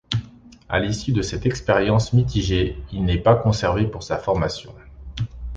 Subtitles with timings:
[0.67, 4.73] À l'issue de cette expérience mitigée, il n'est pas conservé par sa formation.